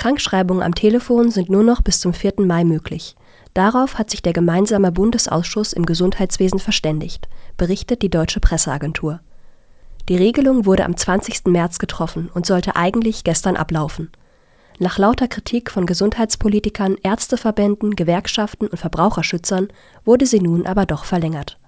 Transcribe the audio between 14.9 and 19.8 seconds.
lauter Kritik von Gesundheitspolitikern, Ärzteverbänden, Gewerkschaften und Verbraucherschützern